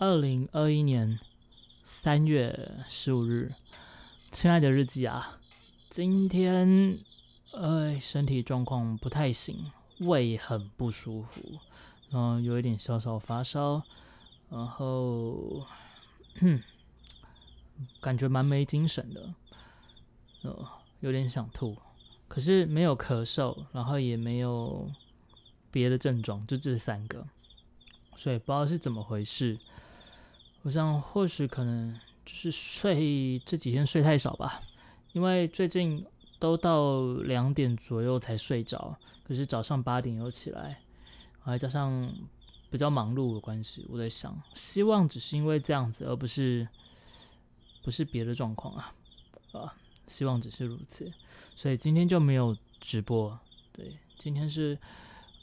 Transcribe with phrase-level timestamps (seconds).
[0.00, 1.18] 二零二一年
[1.82, 3.52] 三月十五日，
[4.30, 5.40] 亲爱的日记啊，
[5.90, 6.96] 今天
[7.50, 11.58] 呃身体状况不太行，胃很不舒服，
[12.10, 13.82] 然后有一点小小发烧，
[14.48, 15.66] 然后
[18.00, 19.34] 感觉蛮没精神的，
[20.42, 20.64] 呃，
[21.00, 21.76] 有点想吐，
[22.28, 24.88] 可是没有咳嗽，然后也没有
[25.72, 27.26] 别的症状，就这三个。
[28.16, 29.56] 所以不知道是怎么回事，
[30.62, 34.60] 我想或许可能就是睡这几天睡太少吧，
[35.12, 36.04] 因为最近
[36.38, 40.80] 都到两点左右才睡着，可是早上八点又起来，
[41.40, 42.12] 还加上
[42.70, 46.68] 比较忙碌的关系，我在想，希望只是因为这样子，而不是
[47.82, 48.94] 不是别的状况啊
[49.52, 49.74] 啊，
[50.06, 51.10] 希望只是如此，
[51.56, 53.38] 所以今天就没有直播，
[53.72, 54.78] 对，今天是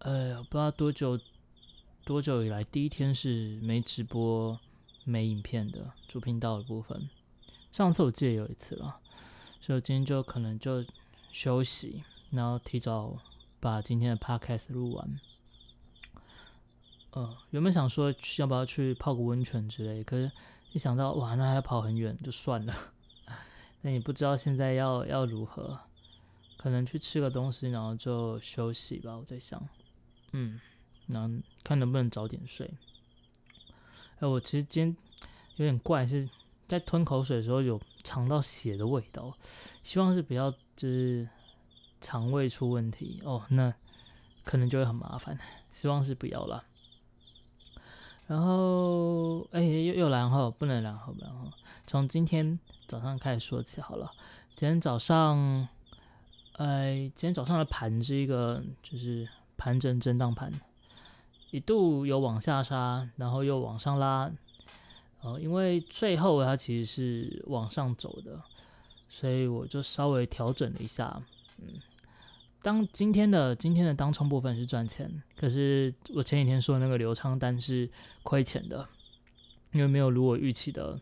[0.00, 1.18] 呃不知道多久。
[2.04, 4.56] 多久以来第一天是没直播、
[5.06, 7.08] 没影片的主频道的部分？
[7.70, 8.98] 上次我记得有一次了，
[9.60, 10.84] 所以今天就可能就
[11.30, 13.16] 休息，然后提早
[13.60, 15.20] 把今天的 podcast 录完。
[17.12, 20.30] 呃，原本想说要不要去泡个温泉之类，可是
[20.72, 22.74] 一想到哇，那还要跑很远，就算了。
[23.82, 25.78] 那也不知道现在要要如何，
[26.56, 29.16] 可能去吃个东西，然后就休息吧。
[29.16, 29.66] 我在想，
[30.32, 30.60] 嗯。
[31.08, 31.30] 那
[31.62, 32.68] 看能不能早点睡。
[34.18, 34.96] 哎，我其实今天
[35.56, 36.28] 有点怪，是
[36.66, 39.32] 在吞口水的时候有尝到血的味道，
[39.82, 41.28] 希望是比较就是
[42.00, 43.72] 肠胃出问题哦，那
[44.44, 45.38] 可能就会很麻烦，
[45.70, 46.64] 希望是不要了。
[48.26, 51.48] 然后，哎，又又然后不能然后不然后，
[51.86, 54.10] 从今天早上开始说起好了。
[54.56, 55.68] 今天早上，
[56.54, 60.50] 哎，今天早上的盘是一个就是盘整震荡盘。
[61.50, 64.30] 一度有往下杀，然后又往上拉，
[65.22, 68.42] 呃，因为最后它其实是往上走的，
[69.08, 71.22] 所以我就稍微调整了一下。
[71.58, 71.80] 嗯，
[72.62, 77.88] 当今天的今天的当冲部分是赚钱，可是我前几天说的那个流仓单是
[78.22, 78.86] 亏钱的，
[79.72, 81.00] 因为没有如我预期的，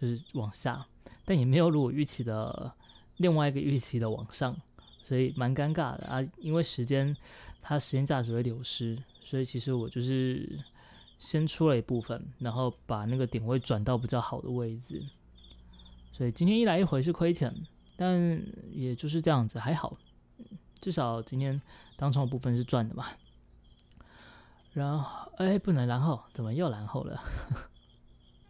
[0.00, 0.84] 就是往下，
[1.24, 2.72] 但也没有如我预期的
[3.18, 4.54] 另外一个预期的往上，
[5.02, 6.20] 所以蛮尴尬的啊。
[6.38, 7.16] 因为时间
[7.62, 8.98] 它时间价值会流失。
[9.26, 10.56] 所以其实我就是
[11.18, 15.04] 先出了一部分，然后把那个点位转到比较好的位置。
[16.12, 17.52] 所以今天一来一回是亏钱，
[17.96, 19.98] 但也就是这样子，还好，
[20.80, 21.60] 至少今天
[21.96, 23.04] 当冲部分是赚的嘛。
[24.72, 27.20] 然后，哎，不能然后，怎么又然后了？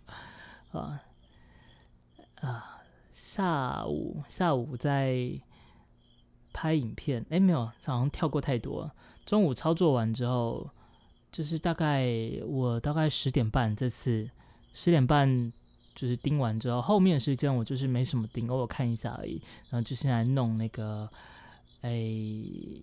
[0.73, 1.03] 啊
[2.43, 2.83] 啊，
[3.15, 5.41] 下午下午在
[6.53, 8.91] 拍影片，哎，没有，好像跳过太多。
[9.27, 10.71] 中午操作完之后，
[11.33, 12.09] 就是大概
[12.47, 14.31] 我大概十点半这次
[14.73, 15.53] 十点半
[15.97, 19.43] 就是盯完之后，后面时间我就是没什么盯，偶尔看一下而已。
[19.69, 21.11] 然后就先来弄那个
[21.81, 22.09] 哎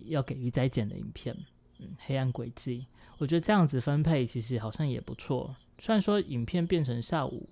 [0.04, 1.34] 要给鱼仔剪的影片，
[1.78, 5.56] 嗯，黑暗轨迹，我觉得这样子分配其实好像也不错。
[5.78, 7.48] 虽然说影片变成下午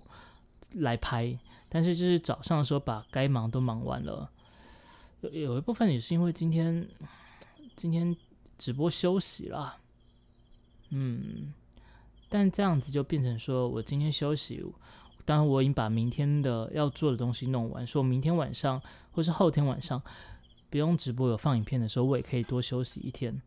[0.73, 1.35] 来拍，
[1.67, 4.29] 但是就是早上的时候把该忙都忙完了。
[5.21, 6.87] 有有一部分也是因为今天
[7.75, 8.15] 今天。
[8.63, 9.75] 直播休息了，
[10.91, 11.53] 嗯，
[12.29, 14.63] 但这样子就变成说我今天休息，
[15.25, 18.81] 当我已经把明天的要做的东西弄完，说明天晚上
[19.11, 20.01] 或是后天晚上
[20.69, 23.41] 不用直播有放影片的时候，我也可以多休息一天，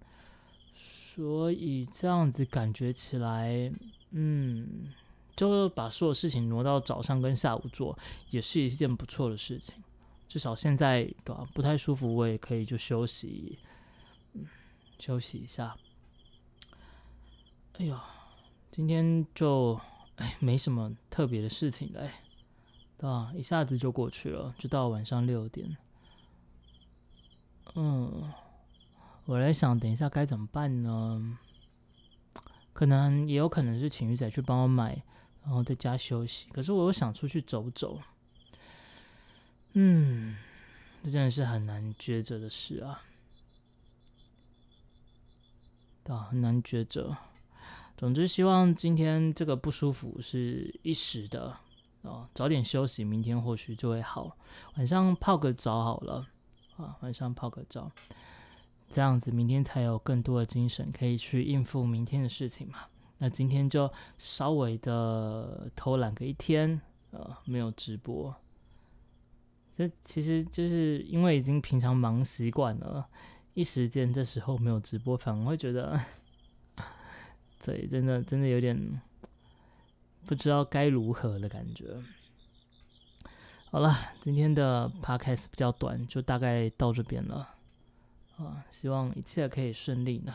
[0.74, 3.72] 所以这样子感觉起来，
[4.10, 4.92] 嗯，
[5.34, 7.98] 就把所有事情挪到早上跟下午做，
[8.28, 9.76] 也是一件不错的事情，
[10.28, 11.48] 至少现在对吧？
[11.54, 13.58] 不太舒服，我也可以就休息。
[14.98, 15.76] 休息一下。
[17.78, 17.98] 哎呦，
[18.70, 19.78] 今天就
[20.16, 22.10] 哎没什么特别的事情嘞，
[22.96, 23.32] 对吧？
[23.34, 25.76] 一下子就过去了，就到晚上六点。
[27.74, 28.32] 嗯，
[29.26, 31.38] 我在想，等一下该怎么办呢？
[32.72, 35.02] 可能也有可能是请鱼仔去帮我买，
[35.42, 36.48] 然后在家休息。
[36.50, 38.00] 可是我又想出去走走。
[39.72, 40.36] 嗯，
[41.02, 43.02] 这真的是很难抉择的事啊。
[46.08, 47.16] 啊，很难抉择。
[47.96, 51.56] 总之，希望今天这个不舒服是一时的
[52.02, 54.36] 哦，早点休息，明天或许就会好。
[54.76, 56.26] 晚上泡个澡好了
[56.76, 57.90] 啊，晚上泡个澡，
[58.88, 62.80] 这样子明天才有更多的精神可以去应付明天的事情嘛。
[63.18, 66.78] 那今天就稍微的偷懒个一天，
[67.12, 68.34] 呃，没有直播。
[69.72, 73.08] 这其实就是因为已经平常忙习惯了。
[73.56, 75.98] 一时间这时候没有直播，反而会觉得，
[77.64, 79.00] 对，真的真的有点
[80.26, 81.96] 不知道该如何的感觉。
[83.70, 87.54] 好了，今天的 podcast 比较短，就大概到这边了。
[88.36, 90.34] 啊，希望一切可以顺利呢。